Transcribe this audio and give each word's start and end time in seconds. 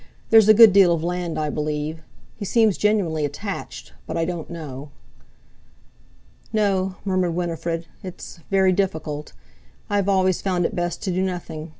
There's 0.31 0.49
a 0.49 0.55
good 0.55 0.73
deal 0.73 0.91
of 0.95 1.03
land, 1.03 1.37
I 1.37 1.51
believe. 1.51 2.01
He 2.35 2.43
seems 2.43 2.75
genuinely 2.75 3.23
attached. 3.23 3.93
But 4.07 4.17
I 4.17 4.25
don't 4.25 4.49
know." 4.49 4.89
"No," 6.51 6.95
murmured 7.05 7.35
Winifred; 7.35 7.85
"it's—very 8.03 8.73
difficult. 8.73 9.33
I 9.91 10.01
always 10.01 10.41
found 10.41 10.65
it 10.65 10.75
best 10.75 11.03
to 11.03 11.11
do 11.11 11.21
nothing. 11.21 11.69